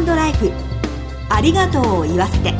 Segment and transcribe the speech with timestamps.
[0.00, 0.50] ライフ。
[1.28, 2.54] ありがとうを言わせて。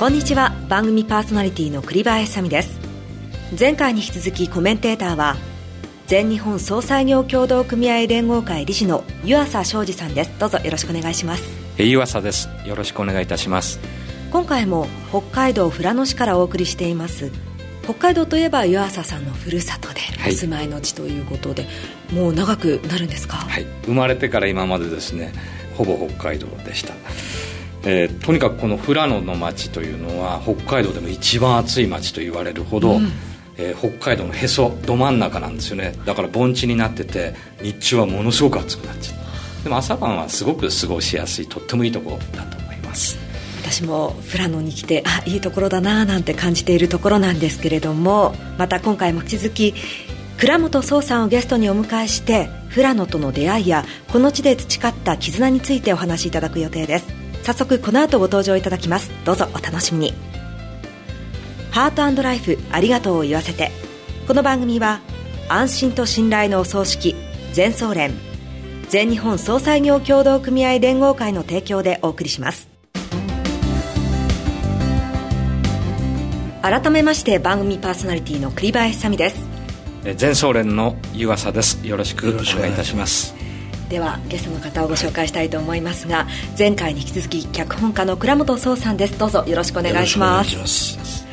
[0.00, 0.52] こんにちは。
[0.68, 2.80] 番組パーソナリティの栗林さみです。
[3.58, 5.36] 前回に引き続きコメンテーターは
[6.06, 10.32] 全日本総裁業協同組合連合会理事の湯浅昌司さんです。
[10.38, 11.44] どうぞよろしくお願いします。
[11.76, 12.48] 湯浅です。
[12.66, 13.78] よろしくお願いいたします。
[14.32, 17.30] 今回も北海道富良野市からお送りしています
[17.82, 21.66] 北海道といえば湯浅さんのふるさとで、はい、お住まいの地ということで
[22.12, 23.36] もう長くなるんですか？
[23.36, 23.66] はい。
[23.84, 25.32] 生まれてから今までですね
[25.76, 26.94] ほぼ北海道でした。
[27.84, 33.10] えー、とにかくこの富良野の町というのは北海道でも一番暑い町と言われるほど、うん、
[33.56, 35.94] えー、北海道のへそど真ん中なんですよね。
[36.06, 43.18] だから盆地になってて日中はものすごく暑くなっちゃうでも朝晩はすごく過ごしやすいとってもいいところだと思います
[43.72, 49.74] 私も富良野に来てあいいところだななんて感じているところなんですけれどもまた今回も引き続き
[50.38, 57.06] 倉本壮さんをゲストにお迎えして富良野との出会いやこの地で培った絆についてお話しいただく予定です。
[57.44, 59.10] 早速この後ご登場いただきます。
[59.24, 60.14] どうぞお楽しみに。
[61.70, 63.70] ハートライフありがとうを言わせて。
[64.26, 65.00] この番組は
[65.48, 67.14] 安心と信頼のお葬式
[67.52, 68.12] 全総連
[68.88, 72.71] 全日本総裁業協同組合連合会の提供でお送りします。
[76.62, 79.46] 改めまして番組パーソナリティの栗林さみです。
[80.14, 81.84] 全総連の湯浅です。
[81.84, 83.34] よろしくお願いいたします。
[83.88, 89.18] ではゲストの方をご紹介したいと思いますが、はい、前回に引き続き脚本家の倉本壮さんです。
[89.18, 91.26] どうぞよろしくお願いします。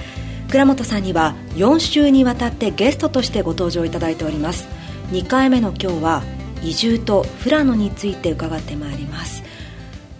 [0.49, 4.67] 倉本さんには4週にわたってゲストとしてご登場いただいております。
[5.11, 6.23] 2回目の今日は
[6.64, 9.43] 移住と富良野について伺ってまいります。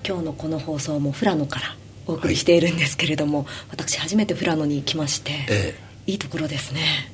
[0.08, 1.79] 今日のこの放送も富良野から
[2.10, 5.76] お送りしているんですけれども、はい、私初めて富良野に来まして、え
[6.08, 7.12] え、いいところですね。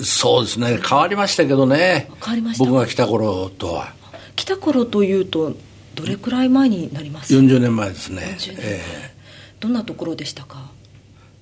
[0.00, 0.80] そうですね。
[0.82, 2.08] 変わりましたけどね。
[2.20, 2.64] 変わりました。
[2.64, 3.94] 僕が来た頃とは。
[4.36, 5.54] 来た頃というと
[5.94, 9.14] どれくらい前になります？40年前ですね、ええ、
[9.60, 10.72] どんなところでしたか？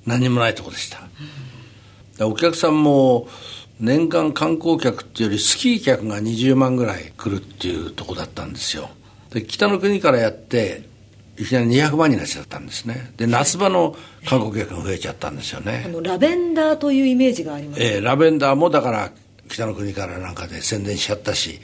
[0.04, 1.08] 何もないとこでした、
[2.20, 3.28] うん、お客さんも
[3.80, 8.90] 年間観光客っていうよりスキー客が20万ぐらい来るっていうとこだったんですよ。
[9.30, 10.86] で北の国からやって
[11.38, 13.12] いきなり200万になっちゃったんですね。
[13.16, 15.84] で夏場の観光客が増えちゃったんですよね。
[15.86, 19.10] あのラベンダーというイメージがあります、えー、ラベンダーもだから
[19.48, 21.60] 北の国からなんかで宣伝しちゃったし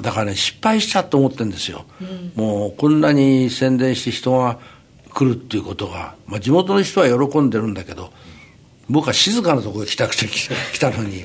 [0.00, 4.58] だからね失敗しちゃって思ってるんですよ、うん、もうこんなに宣伝して人が
[5.12, 8.10] 来るっていうことが、まあ、地元の人は喜んでるんだけど
[8.88, 11.24] 僕は静かなところに来たくて来たのに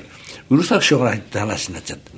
[0.50, 2.12] うるさくしょうがないって話になっちゃって。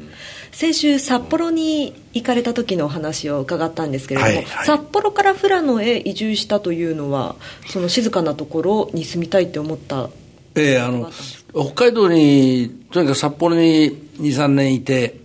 [0.61, 7.37] 先週札幌に行かれた時のお話を伺ったんですけれども、はいはい、札幌から富良野へ移住したというのは
[7.69, 10.11] その静かなところに住みたいって思った
[10.55, 11.11] ええー、あの
[11.55, 15.19] 北海道にとにかく札幌に23年いて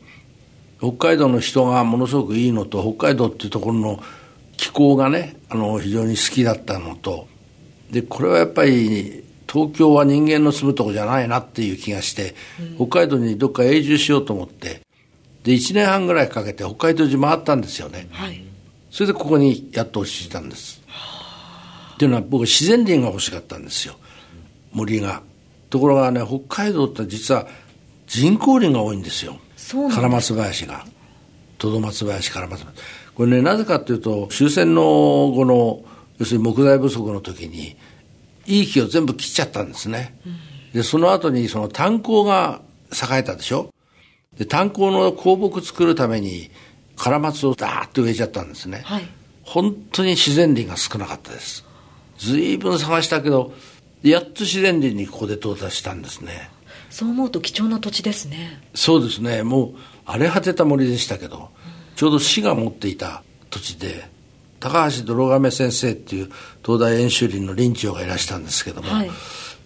[0.78, 4.00] 北海道の人がものすごくいいのと北海道っていうところの
[4.56, 7.28] 気候がねあの非常に好きだったのと
[7.92, 9.22] でこれはやっぱり
[9.52, 12.36] 東京は人間の住むとこじゃないなっていう気がして、
[12.80, 14.85] うん、北海道にどっか永住しようと思って
[15.46, 18.44] で1年半ぐらいかけて北海道中回ったんですよね、はい、
[18.90, 20.82] それでここにやっと落ち着いたんです。
[21.94, 23.96] っていうのは僕自然林が欲しかったんですよ。
[24.74, 25.22] 森が。
[25.70, 27.48] ところがね北海道って実は
[28.08, 29.38] 人工林が多いんですよ。
[29.94, 30.84] カラマツ林が。
[31.58, 32.84] トドマツ林カラマツ林。
[33.14, 34.82] これねなぜかというと終戦の
[35.32, 35.84] 後の
[36.18, 37.78] 要するに木材不足の時に
[38.46, 40.38] いい木を全部切っちゃったんですね、うん、
[40.74, 43.70] でその後にその炭鉱が栄えたでしょ
[44.38, 46.50] で炭鉱の鉱木作るために
[46.96, 49.08] カラマツをダーッと植えちゃったんですね、はい、
[49.44, 51.66] 本当に自然林が少なかったです。
[52.18, 53.54] 随分探したけど
[54.04, 56.50] やっと自然林にここで到達したんですね。
[56.90, 58.62] そう思うと貴重な土地ですね。
[58.74, 59.44] そうですね。
[59.44, 59.76] もう
[60.06, 64.10] 荒れ果てた森でしたけど、うん、ちょうど市が持っていた土地で
[64.60, 66.30] 高橋泥亀先生っていう
[66.64, 69.12] 東大演習林の林長がいらしたんですけども、はい、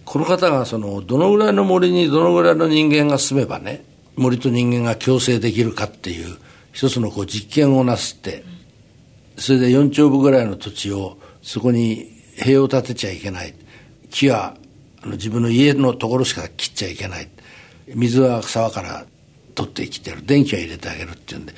[0.04, 3.84] この方がそのどのぐらいの森にどのぐらいの人間が住めばね
[4.16, 6.36] 森と人間が共生できるかっていう
[6.72, 8.44] 一つのこう実験をなすって
[9.36, 13.54] それで4丁分ぐらいの土地をそこに塀を建てちゃいけない。
[14.10, 14.56] 木は
[15.02, 17.28] あの自分の家のところしか切っちゃいけない。
[17.94, 19.06] 水は沢から
[19.54, 20.24] 取ってきてる。
[20.24, 21.54] 電気は入れてあげるっていうんで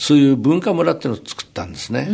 [0.00, 2.08] そういう文化村っていうのを作ったんですね、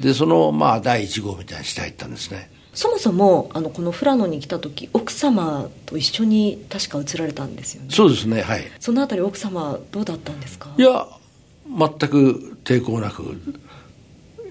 [0.00, 7.88] でそのまあ第1号みたいにして入ったんですねそもそもあのこの富良野に来た時奥様と一緒に確か移られたんですよね。
[7.90, 8.62] そうですねはい。
[8.78, 10.70] そのあたり奥様どうだったんですか？
[10.78, 11.08] いや
[11.66, 13.36] 全く抵抗なく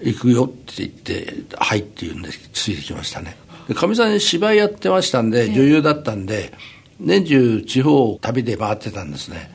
[0.02, 3.34] 行くよって言って「はい」って言うんでついてきましたね。
[3.74, 6.52] かみさん芝居やってましたんで、女優だったんで、
[7.00, 9.50] 年中地方を旅で回ってたんですね。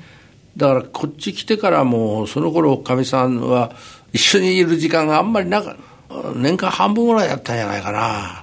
[0.58, 3.76] だからこっち来てからもその頃かみさんは
[4.14, 5.78] 一緒にいる時間があんまりなか
[6.36, 8.43] 年間半分ぐらいやったんじゃないかな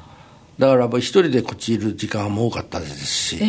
[0.60, 3.44] だから一人でこっちいる時間も多かったですし、え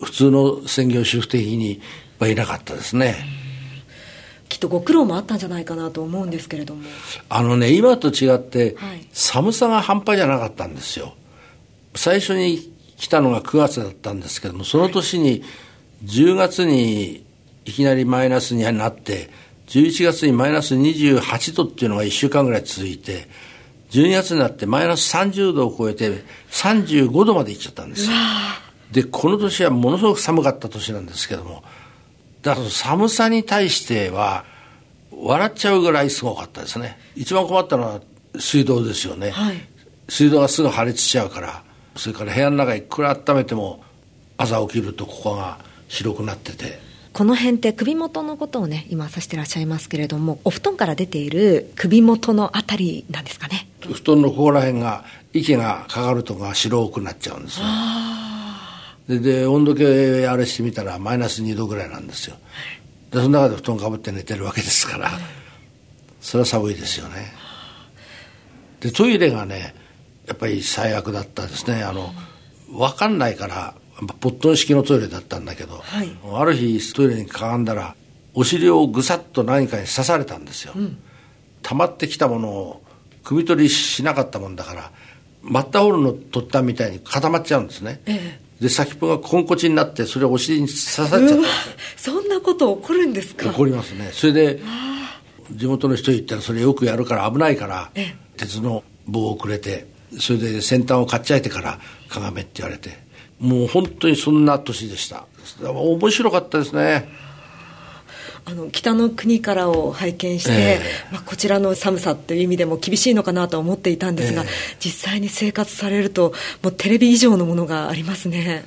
[0.00, 1.80] ー、普通の専業主婦的に
[2.18, 3.14] はいなかったですね、
[4.48, 6.82] きっとご苦労もあったんじゃないかなと思うんですけれども。
[7.28, 8.76] あのね今と違って、
[9.12, 11.14] 寒さが半端じゃなかったんですよ。
[11.94, 15.42] 最初に来たのが9月だったんですけどもその年に
[16.04, 17.24] 10月に
[17.64, 19.30] いきなりマイナスになって
[19.68, 23.28] 11月にマイナス28度っていうのが1週間ぐらい続いて
[23.90, 28.12] 12月になってマイナス30度を超えて35度までいっちゃったんですよ。
[28.92, 31.62] でこの年はものすごく寒かった年なんですけども
[32.42, 34.44] だから寒さに対しては
[35.12, 36.98] 笑っちゃうぐらいすごかったですね。
[37.14, 38.00] 一番困ったのは
[38.38, 39.56] 水道ですよね、はい、
[40.08, 41.62] 水道がすぐ破裂しちゃうから
[41.96, 43.82] それから部屋の中いくら温めても
[44.36, 45.58] 朝起きるとここが
[45.88, 46.78] 白くなってて
[47.12, 53.66] この辺って首元のことをね今指してらっしゃいますけれどもお布団から出ている首元のあたりなんですかね？
[53.80, 57.66] 布団のここら辺が息がかかるとか白くなっちゃうんですよ。
[59.08, 62.36] でで温度計あれしてみたらマイナス2度ぐらいなんですよ。
[63.10, 65.10] でその中で布団かぶって寝てるわけですから
[66.20, 67.32] それは寒いですよね。
[68.80, 69.74] でトイレがね
[70.28, 71.82] やっぱり最悪だったですね。
[71.82, 72.14] あの
[72.70, 73.74] 分かんないから
[74.18, 77.94] ポットン式のトイレだったんだけど、はい、ある日トイレにかがんだら
[78.34, 80.98] お尻をぐさっと何かに刺されたんですよ、うん、
[81.62, 82.82] 溜まってきたものを
[83.24, 84.90] 首取りしなかったもんだから
[85.42, 91.34] マッターホールの取ったみたいに固まっちゃうんですね、ええ、で先っぽがコンコチになってそれをお尻に刺さっちゃった。
[91.96, 93.50] そんなこと起こるんですか？
[93.50, 94.10] 起こりますね。
[94.12, 94.60] それで
[95.52, 99.86] 地元の人言ったらそれよくやるから危ないから、え、鉄の棒をくれて
[100.18, 102.90] それで先端をかっちゃいてからかがめって言われて
[103.40, 105.26] もう本当にそんな年でした。
[105.62, 107.08] 面白かったですね。
[108.44, 114.48] あの北の国からを拝見して、えー、まあ、こちらの寒さという意味でも厳しいのかなと思っていたんですが、えー、
[114.80, 116.32] 実際に生活されると
[116.62, 118.64] もうテレビ以上のものがありますね。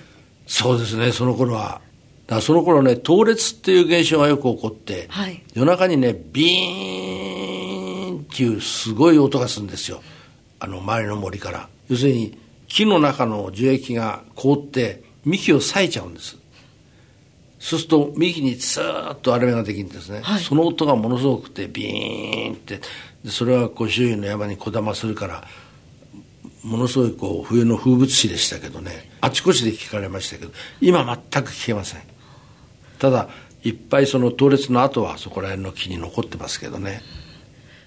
[0.48, 1.12] そうですね。
[1.12, 1.82] その頃は
[2.28, 10.02] だその頃ね倒裂っていう現象がよく起こって、はい、夜中にねビーンっていうすごい音がするんですよ。
[10.60, 11.68] あの周りの森から。
[11.90, 12.38] 要するに
[12.74, 16.38] 木の中の樹液が凍って幹を裂いちゃうんです。
[17.60, 22.82] そうすると幹にツーッと荒れ目ができるんですね、はい、その音がものすごくてビーンって。
[23.30, 25.48] それはこう周囲の山にこだまするから
[26.64, 29.08] ものすごいこう冬の風物詩でしたけどね。
[29.22, 32.02] あちこちで聞かれましたけど今全く聞けません。
[32.98, 33.30] ただ
[33.64, 37.04] いっぱいその倒裂の後はそこら辺の木に残ってますけどね。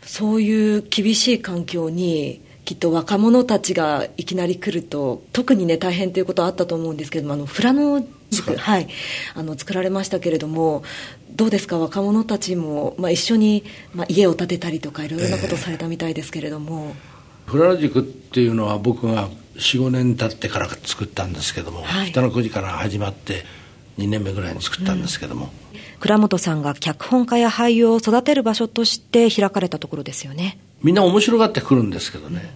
[0.03, 8.89] そういう厳しい環境にきっと若者たちがいきなり来ると特にね大変ということはあったと思うんですけどもあの富良野塾はい。
[9.35, 10.83] あの作られましたけれども
[11.31, 13.63] どうですか若者たちも、まあ、一緒に、
[13.95, 16.97] まあ、家を建てたりとかいろいろなことされたみたいですけれども、
[17.47, 23.45] えー、富良野塾っていうのは僕が45年経ってから作ったんですけども、はい、北の国から始まって
[23.99, 32.51] 2年目ぐらいに作ったんですけども、うん、倉本さんが脚本家や俳優を育てる場所として開かれたところですよねみんな面白がってくるんですけどね、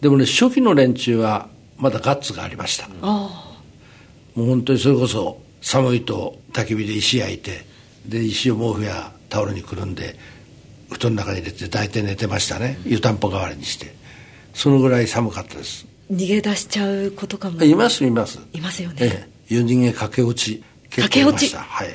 [0.00, 3.30] でもね初期の連中はまだガッツがありました、も
[4.36, 7.64] う本当にそれこそ寒いと焚き火で石焼いて
[8.06, 10.16] で石を毛布やタオルにくるんで
[10.90, 12.78] 布団の中に入れて大体寝てましたね。
[12.86, 13.94] 湯たんぽ代わりにして。
[14.54, 15.86] そのぐらい寒かったです。
[16.10, 17.62] 逃げ出しちゃうことかも。
[17.62, 18.40] いますいます。
[18.52, 21.54] いますよね、ええ、4人間駆け落ち駆け落ち。
[21.54, 21.88] はい。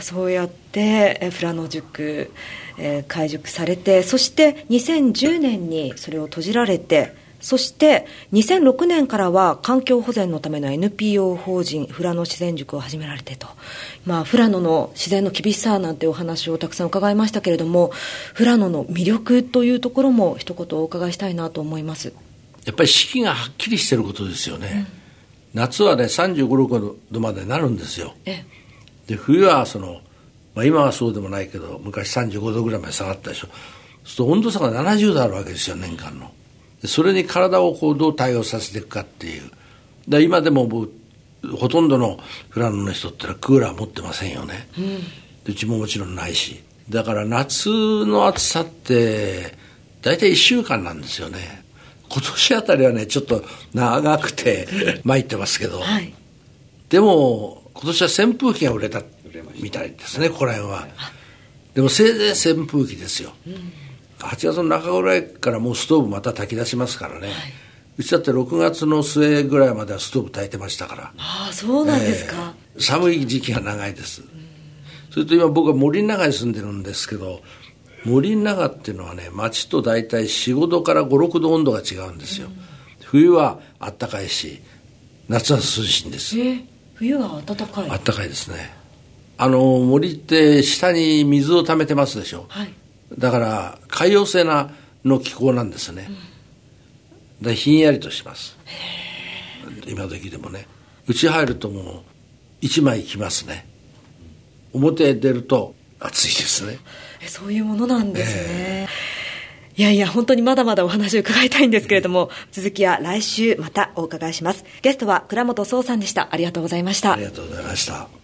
[0.00, 2.32] そうやって富良野塾、
[2.78, 7.14] えー、開塾されてそして2010年にそれを閉じられて
[7.44, 13.46] そして2006年からは環境保全のための NPO 法人富良野自然塾を始められてと、
[14.06, 17.92] まあ、富良野の自然の厳しさなんてお話をたくさん伺いましたけれども
[18.34, 22.14] 富良野の魅力というところも一言お伺いしたいなと思います。
[22.64, 24.86] やっぱり四季がはっきりしてることですよね、
[25.54, 28.14] うん、夏はね3 5 6度までなるんですよ。
[29.06, 30.00] で冬はその、
[30.54, 33.48] まあ、今はそうでもないけど昔35度ぐらいまで下がったでしょ。
[33.48, 36.30] そうすると温度差が70度あるわけですよ年間の。
[36.84, 39.50] それに体をこうどう対応させていくかっていう。
[40.08, 40.68] だ今でも
[41.56, 42.18] ほとんどの
[42.50, 46.62] フランの人ってのはクーラー持ってませんよね、うん、うちももちろんないし。
[46.90, 47.70] だから夏
[48.04, 49.56] の暑さって
[50.02, 51.64] 大体1週間なんですよね。
[52.10, 53.42] 今年あたりはねちょっと
[53.72, 56.14] 長くて参ってますけど、はい、
[56.90, 59.02] でも今年は扇風機が売れた
[59.64, 60.86] みたいですねここら辺は。
[61.74, 63.72] でもせいぜい扇風機ですよ、うん
[64.24, 67.36] 8月の中ぐらいからもうストーブまた炊き出しますからね、はい、
[67.98, 71.12] うちだって6月の末ぐらいまではストーブ炊いてましたから。
[71.18, 74.22] ああそうなんですか、えー、寒い時期が長いです、
[75.10, 77.42] それと今僕は森の中に住んでるんですけど
[78.04, 82.48] 森の中っていうのはね町と大体45度から56度温度が違うんですよ、
[83.04, 84.62] 冬はあったかいし
[85.28, 87.90] 夏は涼しいんです、えー、冬は暖かい。
[87.90, 88.83] あったかいですね
[89.36, 92.72] あの森って下に水を溜めてますでしょ、はい、
[93.18, 94.70] だから海洋性な
[95.04, 96.08] の気候なんですね、
[97.40, 98.56] うん、でひんやりとします。
[99.86, 100.66] 今時でもね。
[101.06, 102.02] うち入るともう
[102.60, 103.66] 一枚着ますね。
[104.72, 106.78] 表へ出ると暑いですね。
[107.26, 114.64] そういうものなんですね、えー、いやいや本当にまだまだお話を伺いたいんですけれども、続きは来週またお伺いします。
[114.82, 116.28] ゲストは倉本壮さんでした。
[116.30, 117.12] ありがとうございました。
[117.12, 118.23] ありがとうございました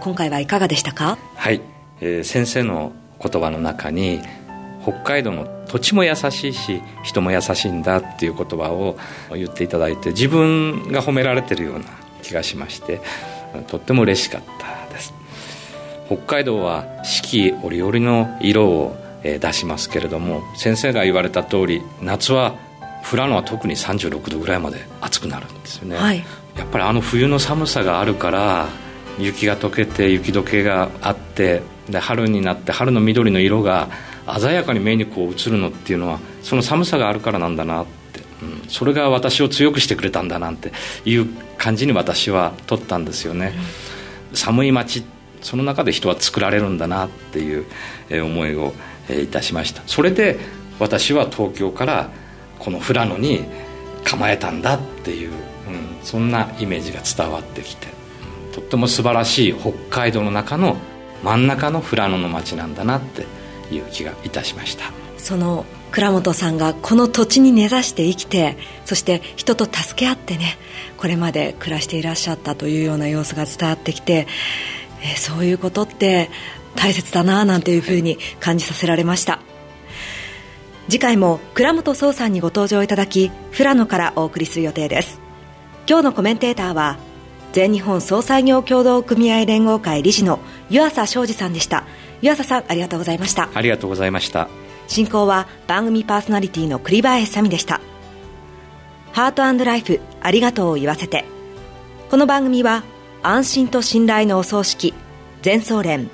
[0.00, 1.18] 今回はいかがでしたか？
[1.36, 1.60] はい、
[2.00, 2.92] えー、先生の
[3.22, 4.20] 言葉の中に
[4.82, 8.96] 北海道の土地も優しいし人も優しいんだっていう言葉を
[9.30, 11.84] 言っていただいて自分が褒められてるような
[12.22, 13.00] 気がしまして
[13.68, 15.12] とっても嬉しかったです。
[16.06, 22.56] 北海道は四季折々の色を出しますけれども先生が言われた通り夏は
[23.08, 26.24] 富良野は特に36度ぐらいまで暑くなるんですよね、はい、
[26.56, 28.68] やっぱりあの冬の寒さがあるから
[29.24, 33.88] 雪が溶けて雪解けがあってで春になって春の緑の色が
[34.38, 40.72] 鮮やかに目にこう映るのっていうのはその寒さがあるからなんだなって、うん、それが私を強くしてくれたんだなんて
[41.04, 41.26] いう
[41.58, 43.54] 感じに私は取ったんですよね、
[44.30, 45.04] うん、寒い街
[45.42, 47.66] その中で人は作られるんだなっていう
[48.10, 48.74] 思いを
[49.08, 49.82] いたしました。
[49.86, 50.38] それで
[50.78, 52.10] 私は東京から
[52.58, 53.44] この富良野に
[54.04, 55.34] 構えたんだっていう、うん、
[56.02, 57.99] そんなイメージが伝わってきて。
[58.52, 60.76] とっても素晴らしい北海道の中の
[61.22, 63.26] 真ん中の富良野の町なんだなって
[63.74, 64.84] いう気がいたしました。
[65.18, 70.56] その倉本さんがこの土地に根ざして生きてそして人と助け合ってね
[70.96, 74.26] これまで暮らしていらっしゃったというような様子が伝わってきて、
[75.02, 76.30] えー、そういうことって
[76.76, 79.40] 大切だななんていうふうに感じさせられました。
[80.88, 85.20] 次回も倉本壮さんにご登場いただき富良野からお送りする予定です。
[85.88, 86.98] 今日のコメンテーターは
[87.52, 90.38] 全日本総裁業協同組合連合会理事の
[90.68, 91.84] 湯浅昌司さんでした。
[92.22, 93.48] 湯浅さんありがとうございました。
[93.54, 94.48] ありがとうございました。
[94.86, 97.80] 進行は番組パーソナリティの栗林さみでした。
[99.12, 101.24] ハートライフありがとうを言わせて。
[102.10, 102.82] この番組は
[103.22, 104.94] 安心と信頼のお葬式
[105.42, 106.10] 全総連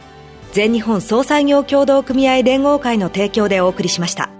[0.53, 4.36] 全日本総裁業協同組合連合会の提供でお送りしました